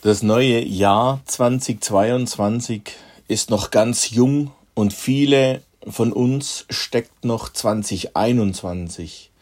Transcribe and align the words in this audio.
Das 0.00 0.22
neue 0.22 0.64
Jahr 0.64 1.20
2022 1.24 2.82
ist 3.26 3.50
noch 3.50 3.72
ganz 3.72 4.10
jung 4.10 4.52
und 4.74 4.92
viele 4.92 5.60
von 5.88 6.12
uns 6.12 6.66
steckt 6.70 7.24
noch 7.24 7.52
2021 7.52 9.32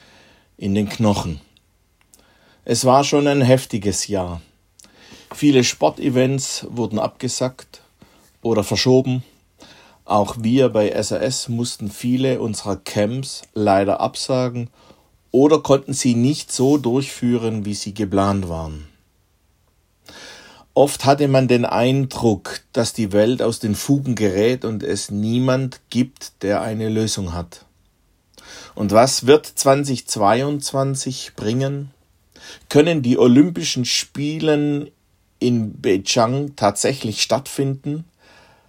in 0.57 0.75
den 0.75 0.89
Knochen. 0.89 1.43
Es 2.65 2.87
war 2.87 3.05
schon 3.05 3.27
ein 3.27 3.43
heftiges 3.43 4.07
Jahr. 4.07 4.41
Viele 5.35 5.63
Sportevents 5.63 6.67
wurden 6.71 6.99
abgesagt 6.99 7.83
oder 8.41 8.65
verschoben. 8.65 9.25
Auch 10.07 10.37
wir 10.41 10.71
bei 10.71 10.91
SAS 11.03 11.51
mussten 11.51 11.91
viele 11.91 12.41
unserer 12.41 12.77
Camps 12.77 13.43
leider 13.53 14.01
absagen 14.01 14.71
oder 15.33 15.59
konnten 15.59 15.93
sie 15.93 16.15
nicht 16.15 16.51
so 16.51 16.79
durchführen, 16.79 17.67
wie 17.67 17.75
sie 17.75 17.93
geplant 17.93 18.49
waren. 18.49 18.96
Oft 20.77 21.07
hatte 21.07 21.27
man 21.27 21.49
den 21.49 21.65
Eindruck, 21.65 22.61
dass 22.75 22.93
die 22.93 23.13
Welt 23.13 23.41
aus 23.41 23.61
den 23.61 23.75
Fugen 23.75 24.15
gerät 24.15 24.63
und 24.63 24.83
es 24.83 25.11
niemand 25.11 25.81
gibt, 25.89 26.43
der 26.43 26.61
eine 26.61 26.91
Lösung 26.91 27.33
hat. 27.33 27.65
Und 28.75 28.93
was 28.93 29.27
wird 29.27 29.47
2022 29.47 31.33
bringen? 31.35 31.93
Können 32.69 33.01
die 33.01 33.17
Olympischen 33.17 33.87
Spielen 33.87 34.91
in 35.39 35.81
Beijing 35.81 36.57
tatsächlich 36.57 37.23
stattfinden? 37.23 38.05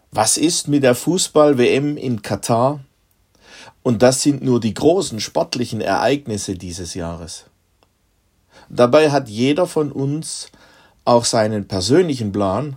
Was 0.09 0.37
ist 0.37 0.69
mit 0.69 0.83
der 0.83 0.95
Fußball-WM 0.95 1.97
in 1.97 2.21
Katar? 2.21 2.79
Und 3.83 4.01
das 4.01 4.23
sind 4.23 4.41
nur 4.41 4.61
die 4.61 4.73
großen 4.73 5.19
sportlichen 5.19 5.81
Ereignisse 5.81 6.55
dieses 6.55 6.93
Jahres. 6.93 7.47
Dabei 8.69 9.11
hat 9.11 9.27
jeder 9.27 9.67
von 9.67 9.91
uns 9.91 10.51
auch 11.07 11.23
seinen 11.23 11.69
persönlichen 11.69 12.33
Plan 12.33 12.75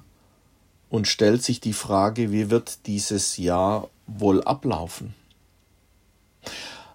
und 0.88 1.08
stellt 1.08 1.42
sich 1.42 1.58
die 1.58 1.72
Frage, 1.72 2.30
wie 2.30 2.48
wird 2.48 2.86
dieses 2.86 3.38
Jahr 3.38 3.90
wohl 4.06 4.42
ablaufen. 4.44 5.14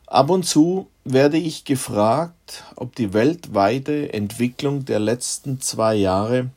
Ab 0.08 0.30
und 0.30 0.46
zu 0.46 0.88
werde 1.04 1.36
ich 1.38 1.66
gefragt, 1.66 2.64
ob 2.78 2.96
die 2.96 3.12
weltweite 3.12 4.14
Entwicklung 4.14 4.86
der 4.86 5.00
letzten 5.00 5.60
zwei 5.60 5.96
Jahre 5.96 6.52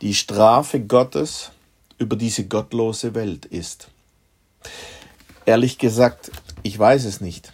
die 0.00 0.14
Strafe 0.14 0.80
Gottes 0.80 1.50
über 1.98 2.16
diese 2.16 2.46
gottlose 2.46 3.14
Welt 3.14 3.44
ist. 3.44 3.88
Ehrlich 5.44 5.76
gesagt, 5.76 6.30
ich 6.62 6.78
weiß 6.78 7.04
es 7.04 7.20
nicht. 7.20 7.52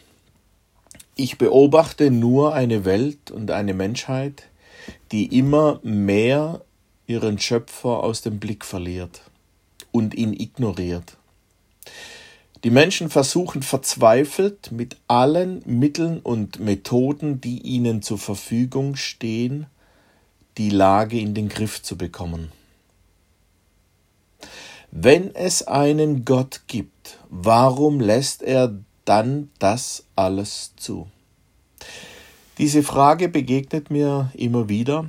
Ich 1.17 1.39
beobachte 1.39 2.13
nur 2.13 2.55
eine 2.55 2.85
Welt 2.85 3.33
und 3.33 3.51
eine 3.51 3.75
Menschheit, 3.75 4.45
die 5.11 5.39
immer 5.39 5.81
mehr 5.83 6.63
ihren 7.07 7.39
Schöpfer 7.39 8.03
aus 8.03 8.23
dem 8.23 8.39
Blick 8.39 8.65
verliert 8.65 9.23
und 9.91 10.15
ihn 10.15 10.33
ignoriert. 10.33 11.17
Die 12.65 12.71
Menschen 12.71 13.11
versuchen 13.11 13.63
verzweifelt 13.63 14.71
mit 14.71 14.97
allen 15.09 15.63
Mitteln 15.67 16.21
und 16.21 16.61
Methoden, 16.61 17.41
die 17.41 17.61
ihnen 17.61 18.03
zur 18.03 18.19
Verfügung 18.19 18.95
stehen, 18.95 19.67
die 20.59 20.71
Lage 20.71 21.19
in 21.19 21.35
den 21.35 21.49
Griff 21.49 21.83
zu 21.83 21.97
bekommen. 21.97 22.53
Wenn 24.93 25.35
es 25.35 25.67
einen 25.67 26.25
Gott 26.25 26.63
gibt, 26.67 27.19
warum 27.31 27.99
lässt 27.99 28.43
er 28.43 28.79
dann 29.05 29.51
das 29.59 30.05
alles 30.15 30.75
zu? 30.77 31.09
Diese 32.63 32.85
Frage 32.85 33.29
begegnet 33.29 33.91
mir 33.91 34.31
immer 34.35 34.69
wieder, 34.69 35.07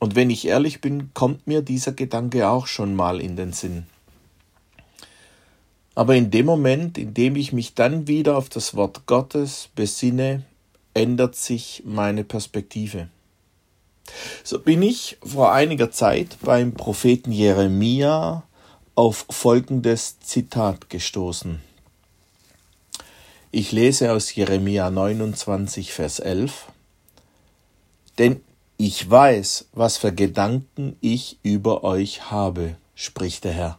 und 0.00 0.16
wenn 0.16 0.30
ich 0.30 0.48
ehrlich 0.48 0.80
bin, 0.80 1.14
kommt 1.14 1.46
mir 1.46 1.62
dieser 1.62 1.92
Gedanke 1.92 2.48
auch 2.48 2.66
schon 2.66 2.96
mal 2.96 3.20
in 3.20 3.36
den 3.36 3.52
Sinn. 3.52 3.86
Aber 5.94 6.16
in 6.16 6.32
dem 6.32 6.44
Moment, 6.44 6.98
in 6.98 7.14
dem 7.14 7.36
ich 7.36 7.52
mich 7.52 7.74
dann 7.74 8.08
wieder 8.08 8.36
auf 8.36 8.48
das 8.48 8.74
Wort 8.74 9.06
Gottes 9.06 9.68
besinne, 9.76 10.42
ändert 10.92 11.36
sich 11.36 11.84
meine 11.86 12.24
Perspektive. 12.24 13.06
So 14.42 14.58
bin 14.58 14.82
ich 14.82 15.18
vor 15.22 15.52
einiger 15.52 15.92
Zeit 15.92 16.36
beim 16.42 16.74
Propheten 16.74 17.30
Jeremia 17.30 18.42
auf 18.96 19.24
folgendes 19.30 20.18
Zitat 20.18 20.90
gestoßen. 20.90 21.60
Ich 23.54 23.70
lese 23.70 24.12
aus 24.12 24.34
Jeremia 24.34 24.90
29, 24.90 25.92
Vers 25.92 26.20
11. 26.20 26.68
Denn 28.16 28.40
ich 28.78 29.10
weiß, 29.10 29.66
was 29.74 29.98
für 29.98 30.10
Gedanken 30.10 30.96
ich 31.02 31.36
über 31.42 31.84
euch 31.84 32.30
habe, 32.30 32.76
spricht 32.94 33.44
der 33.44 33.52
Herr. 33.52 33.78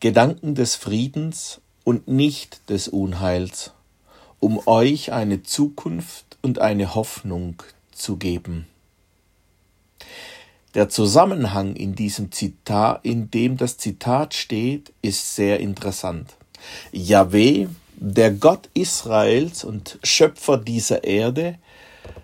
Gedanken 0.00 0.56
des 0.56 0.74
Friedens 0.74 1.60
und 1.84 2.08
nicht 2.08 2.68
des 2.68 2.88
Unheils, 2.88 3.70
um 4.40 4.60
euch 4.66 5.12
eine 5.12 5.44
Zukunft 5.44 6.36
und 6.42 6.58
eine 6.58 6.96
Hoffnung 6.96 7.62
zu 7.92 8.16
geben. 8.16 8.66
Der 10.74 10.88
Zusammenhang 10.88 11.76
in 11.76 11.94
diesem 11.94 12.32
Zitat, 12.32 13.04
in 13.04 13.30
dem 13.30 13.56
das 13.56 13.78
Zitat 13.78 14.34
steht, 14.34 14.92
ist 15.00 15.36
sehr 15.36 15.60
interessant. 15.60 16.34
Yahweh 16.90 17.68
der 18.00 18.30
Gott 18.30 18.68
Israels 18.74 19.64
und 19.64 19.98
Schöpfer 20.04 20.56
dieser 20.56 21.02
Erde 21.02 21.58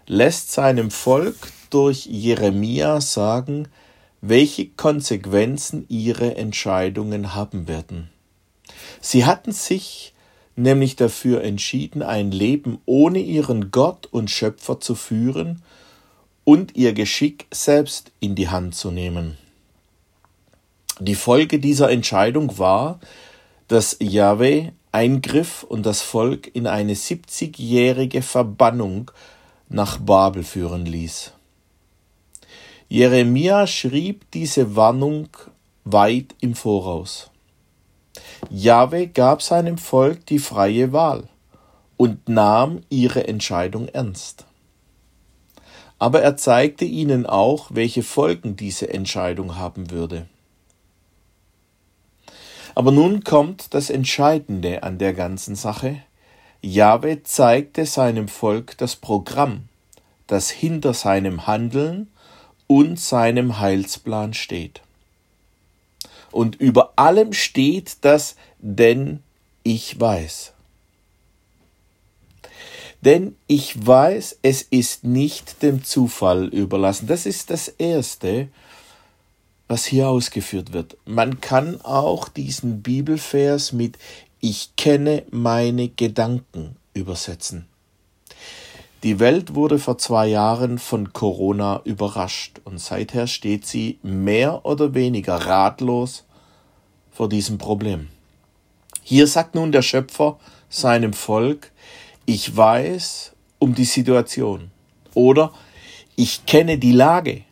lässt 0.06 0.52
seinem 0.52 0.92
Volk 0.92 1.36
durch 1.70 2.06
Jeremia 2.06 3.00
sagen, 3.00 3.66
welche 4.20 4.68
Konsequenzen 4.68 5.84
ihre 5.88 6.36
Entscheidungen 6.36 7.34
haben 7.34 7.66
werden. 7.66 8.08
Sie 9.00 9.24
hatten 9.24 9.50
sich 9.50 10.14
nämlich 10.54 10.94
dafür 10.94 11.42
entschieden, 11.42 12.02
ein 12.02 12.30
Leben 12.30 12.78
ohne 12.86 13.18
ihren 13.18 13.72
Gott 13.72 14.06
und 14.06 14.30
Schöpfer 14.30 14.78
zu 14.78 14.94
führen 14.94 15.62
und 16.44 16.76
ihr 16.76 16.92
Geschick 16.92 17.46
selbst 17.52 18.12
in 18.20 18.36
die 18.36 18.48
Hand 18.48 18.76
zu 18.76 18.92
nehmen. 18.92 19.36
Die 21.00 21.16
Folge 21.16 21.58
dieser 21.58 21.90
Entscheidung 21.90 22.58
war, 22.58 23.00
dass 23.66 23.96
Yahweh 23.98 24.70
eingriff 24.94 25.64
und 25.64 25.84
das 25.84 26.02
Volk 26.02 26.54
in 26.54 26.68
eine 26.68 26.94
siebzigjährige 26.94 28.22
Verbannung 28.22 29.10
nach 29.68 29.98
Babel 29.98 30.44
führen 30.44 30.86
ließ. 30.86 31.32
Jeremia 32.88 33.66
schrieb 33.66 34.30
diese 34.30 34.76
Warnung 34.76 35.28
weit 35.82 36.36
im 36.40 36.54
Voraus. 36.54 37.30
Jahwe 38.50 39.08
gab 39.08 39.42
seinem 39.42 39.78
Volk 39.78 40.26
die 40.26 40.38
freie 40.38 40.92
Wahl 40.92 41.28
und 41.96 42.28
nahm 42.28 42.82
ihre 42.88 43.26
Entscheidung 43.26 43.88
ernst. 43.88 44.44
Aber 45.98 46.22
er 46.22 46.36
zeigte 46.36 46.84
ihnen 46.84 47.26
auch, 47.26 47.70
welche 47.72 48.04
Folgen 48.04 48.54
diese 48.54 48.92
Entscheidung 48.92 49.56
haben 49.56 49.90
würde. 49.90 50.28
Aber 52.74 52.90
nun 52.90 53.22
kommt 53.22 53.72
das 53.74 53.90
Entscheidende 53.90 54.82
an 54.82 54.98
der 54.98 55.14
ganzen 55.14 55.54
Sache. 55.54 56.00
Jahwe 56.60 57.22
zeigte 57.22 57.86
seinem 57.86 58.28
Volk 58.28 58.76
das 58.78 58.96
Programm, 58.96 59.68
das 60.26 60.50
hinter 60.50 60.94
seinem 60.94 61.46
Handeln 61.46 62.10
und 62.66 62.98
seinem 62.98 63.60
Heilsplan 63.60 64.34
steht. 64.34 64.80
Und 66.32 66.56
über 66.56 66.94
allem 66.96 67.32
steht 67.32 67.98
das 68.00 68.34
denn 68.58 69.22
ich 69.62 70.00
weiß. 70.00 70.52
Denn 73.02 73.36
ich 73.46 73.86
weiß, 73.86 74.38
es 74.42 74.62
ist 74.62 75.04
nicht 75.04 75.62
dem 75.62 75.84
Zufall 75.84 76.46
überlassen. 76.46 77.06
Das 77.06 77.26
ist 77.26 77.50
das 77.50 77.68
Erste, 77.68 78.48
was 79.74 79.86
hier 79.86 80.08
ausgeführt 80.08 80.72
wird. 80.72 80.96
Man 81.04 81.40
kann 81.40 81.80
auch 81.80 82.28
diesen 82.28 82.80
Bibelvers 82.80 83.72
mit 83.72 83.98
Ich 84.38 84.76
kenne 84.76 85.24
meine 85.32 85.88
Gedanken 85.88 86.76
übersetzen. 86.92 87.66
Die 89.02 89.18
Welt 89.18 89.56
wurde 89.56 89.80
vor 89.80 89.98
zwei 89.98 90.28
Jahren 90.28 90.78
von 90.78 91.12
Corona 91.12 91.80
überrascht 91.82 92.60
und 92.62 92.78
seither 92.78 93.26
steht 93.26 93.66
sie 93.66 93.98
mehr 94.04 94.64
oder 94.64 94.94
weniger 94.94 95.34
ratlos 95.34 96.22
vor 97.10 97.28
diesem 97.28 97.58
Problem. 97.58 98.10
Hier 99.02 99.26
sagt 99.26 99.56
nun 99.56 99.72
der 99.72 99.82
Schöpfer 99.82 100.38
seinem 100.68 101.14
Volk, 101.14 101.72
ich 102.26 102.56
weiß 102.56 103.32
um 103.58 103.74
die 103.74 103.86
Situation 103.86 104.70
oder 105.14 105.52
ich 106.14 106.46
kenne 106.46 106.78
die 106.78 106.92
Lage 106.92 107.42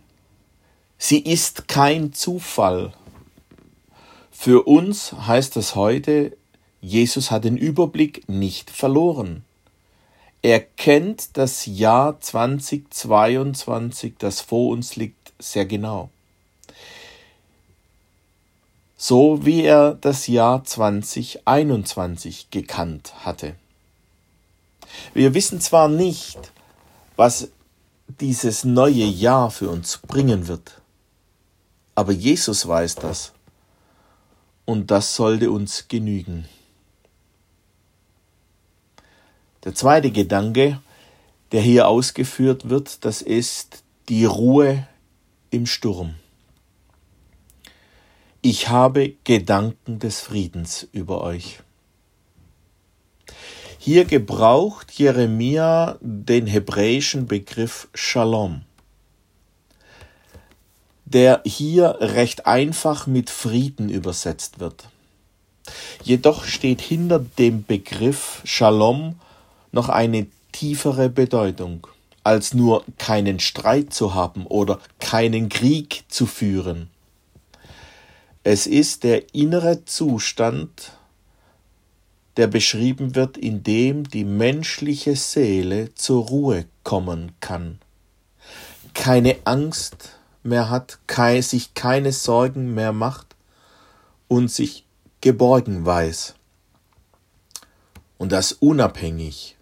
Sie 1.05 1.19
ist 1.19 1.67
kein 1.67 2.13
Zufall. 2.13 2.93
Für 4.31 4.69
uns 4.69 5.13
heißt 5.13 5.57
es 5.57 5.75
heute, 5.75 6.37
Jesus 6.81 7.33
hat 7.33 7.43
den 7.43 7.57
Überblick 7.57 8.29
nicht 8.29 8.71
verloren. 8.71 9.45
Er 10.43 10.61
kennt 10.61 11.37
das 11.37 11.67
Jahr 11.67 12.21
2022, 12.21 14.15
das 14.17 14.41
vor 14.43 14.69
uns 14.71 14.95
liegt, 14.95 15.33
sehr 15.41 15.67
genau. 15.67 16.09
so 18.97 19.45
wie 19.45 19.65
er 19.65 19.95
das 19.95 20.29
Jahr 20.29 20.63
2021 20.63 22.51
gekannt 22.53 23.13
hatte. 23.25 23.57
Wir 25.15 25.35
wissen 25.35 25.61
zwar 25.61 25.89
nicht, 25.89 26.53
was 27.17 27.49
dieses 28.21 28.63
neue 28.63 29.05
Jahr 29.05 29.51
für 29.51 29.69
uns 29.69 29.99
bringen 29.99 30.47
wird, 30.47 30.82
aber 31.95 32.13
Jesus 32.13 32.67
weiß 32.67 32.97
das 32.97 33.33
und 34.65 34.91
das 34.91 35.15
sollte 35.15 35.51
uns 35.51 35.89
genügen. 35.89 36.47
Der 39.65 39.75
zweite 39.75 40.11
Gedanke, 40.11 40.81
der 41.53 41.61
hier 41.61 41.87
ausgeführt 41.89 42.69
wird, 42.69 43.05
das 43.05 43.23
ist 43.23 43.85
die 44.09 44.25
Ruhe 44.25 44.87
im 45.51 45.67
Sturm. 45.67 46.15
Ich 48.41 48.69
habe 48.69 49.15
Gedanken 49.23 50.01
des 50.01 50.21
Friedens 50.21 50.89
über 50.93 51.23
euch. 51.23 51.61
Hier 53.79 54.05
gebraucht 54.05 54.91
Jeremia 54.93 55.97
den 56.01 56.47
hebräischen 56.47 57.27
Begriff 57.27 57.89
Shalom, 57.95 58.63
der 61.13 61.43
hier 61.45 61.97
recht 62.01 62.47
einfach 62.47 63.07
mit 63.07 63.31
Frieden 63.31 63.89
übersetzt 63.89 64.59
wird. 64.59 64.89
Jedoch 66.03 66.45
steht 66.45 66.81
hinter 66.81 67.21
dem 67.39 67.65
Begriff 67.65 68.43
Shalom 68.45 69.21
noch 69.71 69.89
eine 69.89 70.27
tiefere 70.51 71.09
Bedeutung, 71.09 71.87
als 72.25 72.55
nur 72.55 72.85
keinen 72.99 73.41
Streit 73.41 73.93
zu 73.93 74.15
haben 74.15 74.47
oder 74.47 74.81
keinen 74.99 75.49
Krieg 75.49 76.05
zu 76.09 76.27
führen. 76.27 76.91
Es 78.45 78.67
ist 78.67 79.05
der 79.05 79.35
innere 79.35 79.85
Zustand, 79.85 80.93
der 82.37 82.49
beschrieben 82.49 83.15
wird, 83.15 83.37
in 83.37 83.63
dem 83.63 84.09
die 84.09 84.25
menschliche 84.25 85.17
Seele 85.17 85.95
zur 85.95 86.27
Ruhe 86.27 86.65
kommen 86.83 87.33
kann, 87.41 87.79
keine 88.95 89.37
Angst 89.45 90.17
mehr 90.43 90.71
hat, 90.71 90.99
sich 91.41 91.75
keine 91.75 92.13
Sorgen 92.13 92.75
mehr 92.75 92.93
macht 92.93 93.37
und 94.29 94.51
sich 94.51 94.85
geborgen 95.21 95.85
weiß. 95.87 96.35
Und 98.19 98.33
das 98.33 98.53
unabhängig 98.53 99.57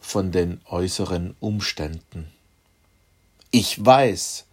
von 0.00 0.32
den 0.32 0.60
äußeren 0.66 1.36
Umständen. 1.40 2.30
Ich 3.50 3.84
weiß, 3.84 4.46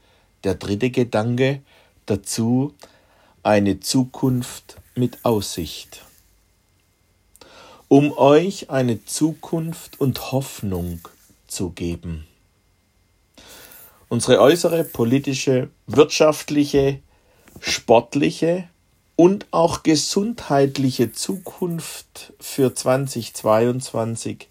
der 0.43 0.55
dritte 0.55 0.89
Gedanke 0.89 1.61
dazu, 2.05 2.73
eine 3.43 3.79
Zukunft 3.79 4.77
mit 4.95 5.25
Aussicht. 5.25 6.03
Um 7.87 8.11
euch 8.17 8.69
eine 8.69 9.05
Zukunft 9.05 9.99
und 9.99 10.31
Hoffnung 10.31 10.99
zu 11.47 11.69
geben. 11.69 12.25
Unsere 14.09 14.39
äußere 14.39 14.83
politische, 14.83 15.69
wirtschaftliche, 15.87 16.99
sportliche 17.59 18.67
und 19.15 19.45
auch 19.51 19.83
gesundheitliche 19.83 21.11
Zukunft 21.11 22.33
für 22.39 22.73
2022 22.73 24.49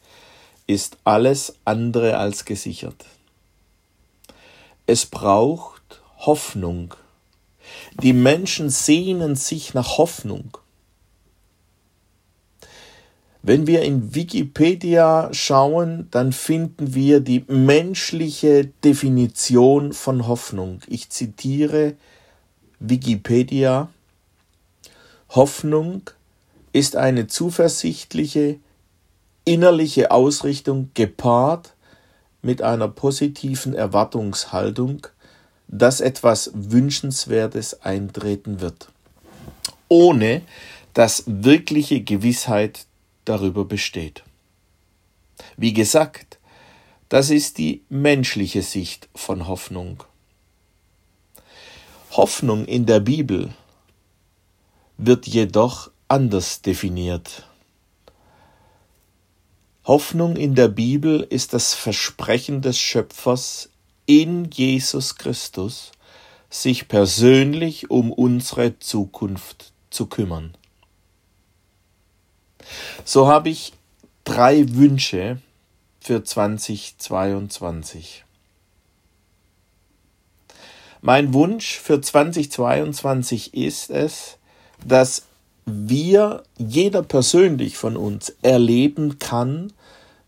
ist 0.66 0.98
alles 1.04 1.56
andere 1.64 2.16
als 2.18 2.44
gesichert. 2.44 3.04
Es 4.86 5.06
braucht 5.06 6.02
Hoffnung. 6.18 6.94
Die 8.02 8.12
Menschen 8.12 8.70
sehnen 8.70 9.36
sich 9.36 9.74
nach 9.74 9.98
Hoffnung. 9.98 10.56
Wenn 13.44 13.66
wir 13.66 13.82
in 13.82 14.14
Wikipedia 14.14 15.28
schauen, 15.32 16.06
dann 16.12 16.32
finden 16.32 16.94
wir 16.94 17.18
die 17.18 17.44
menschliche 17.48 18.66
Definition 18.84 19.92
von 19.92 20.28
Hoffnung. 20.28 20.80
Ich 20.86 21.10
zitiere 21.10 21.94
Wikipedia. 22.78 23.88
Hoffnung 25.30 26.02
ist 26.72 26.94
eine 26.94 27.26
zuversichtliche, 27.26 28.60
innerliche 29.44 30.12
Ausrichtung 30.12 30.90
gepaart 30.94 31.74
mit 32.42 32.62
einer 32.62 32.86
positiven 32.86 33.74
Erwartungshaltung, 33.74 35.08
dass 35.66 36.00
etwas 36.00 36.52
Wünschenswertes 36.54 37.82
eintreten 37.82 38.60
wird, 38.60 38.88
ohne 39.88 40.42
dass 40.94 41.24
wirkliche 41.26 42.02
Gewissheit 42.02 42.86
darüber 43.24 43.64
besteht. 43.64 44.22
Wie 45.56 45.72
gesagt, 45.72 46.38
das 47.08 47.30
ist 47.30 47.58
die 47.58 47.82
menschliche 47.88 48.62
Sicht 48.62 49.08
von 49.14 49.46
Hoffnung. 49.46 50.04
Hoffnung 52.12 52.64
in 52.66 52.86
der 52.86 53.00
Bibel 53.00 53.52
wird 54.96 55.26
jedoch 55.26 55.90
anders 56.08 56.62
definiert. 56.62 57.46
Hoffnung 59.84 60.36
in 60.36 60.54
der 60.54 60.68
Bibel 60.68 61.20
ist 61.20 61.54
das 61.54 61.74
Versprechen 61.74 62.62
des 62.62 62.78
Schöpfers 62.78 63.70
in 64.06 64.50
Jesus 64.50 65.16
Christus, 65.16 65.92
sich 66.50 66.86
persönlich 66.86 67.90
um 67.90 68.12
unsere 68.12 68.78
Zukunft 68.78 69.72
zu 69.90 70.06
kümmern. 70.06 70.56
So 73.04 73.28
habe 73.28 73.50
ich 73.50 73.72
drei 74.24 74.74
Wünsche 74.74 75.38
für 76.00 76.24
2022. 76.24 78.24
Mein 81.00 81.32
Wunsch 81.34 81.78
für 81.78 82.00
2022 82.00 83.54
ist 83.54 83.90
es, 83.90 84.38
dass 84.84 85.26
wir, 85.64 86.42
jeder 86.58 87.02
persönlich 87.02 87.76
von 87.76 87.96
uns, 87.96 88.34
erleben 88.42 89.18
kann, 89.18 89.72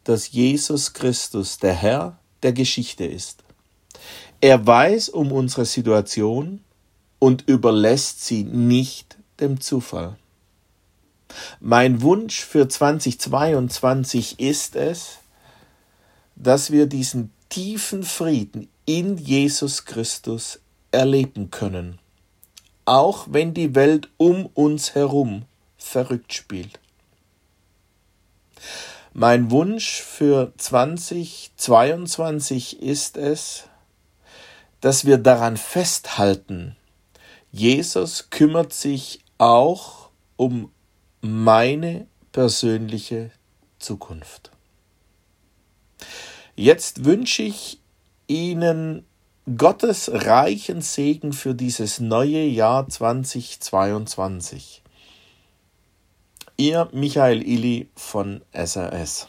dass 0.05 0.33
Jesus 0.33 0.93
Christus 0.93 1.59
der 1.59 1.75
Herr 1.75 2.19
der 2.43 2.53
Geschichte 2.53 3.05
ist. 3.05 3.43
Er 4.41 4.67
weiß 4.67 5.09
um 5.09 5.33
unsere 5.33 5.65
Situation 5.65 6.61
und 7.19 7.49
überlässt 7.49 8.25
sie 8.25 8.45
nicht 8.45 9.17
dem 9.41 9.61
Zufall. 9.61 10.17
Mein 11.61 12.03
Wunsch 12.03 12.45
für 12.45 12.69
2022 12.69 14.41
ist 14.41 14.77
es, 14.77 15.19
dass 16.37 16.71
wir 16.71 16.87
diesen 16.87 17.33
tiefen 17.49 18.03
Frieden 18.03 18.69
in 18.87 19.17
Jesus 19.17 19.85
Christus 19.85 20.61
erleben 20.91 21.51
können 21.51 21.99
auch 22.85 23.27
wenn 23.31 23.55
die 23.55 23.75
Welt 23.75 24.11
um 24.17 24.47
uns 24.47 24.95
herum 24.95 25.45
verrückt 25.77 26.33
spielt. 26.35 26.79
Mein 29.13 29.51
Wunsch 29.51 30.01
für 30.01 30.53
2022 30.57 32.81
ist 32.83 33.17
es, 33.17 33.65
dass 34.81 35.07
wir 35.07 35.19
daran 35.19 35.57
festhalten, 35.57 36.77
Jesus 37.53 38.31
kümmert 38.31 38.73
sich 38.73 39.21
auch 39.39 40.11
um 40.37 40.73
meine 41.25 42.07
persönliche 42.33 43.31
Zukunft. 43.79 44.51
Jetzt 46.55 47.07
wünsche 47.07 47.43
ich 47.43 47.81
Ihnen 48.27 49.07
Gottes 49.57 50.11
reichen 50.13 50.83
Segen 50.83 51.33
für 51.33 51.55
dieses 51.55 51.99
neue 51.99 52.45
Jahr 52.45 52.87
2022. 52.87 54.83
Ihr 56.59 56.91
Michael 56.93 57.43
Illi 57.43 57.89
von 57.97 58.43
SRS. 58.53 59.29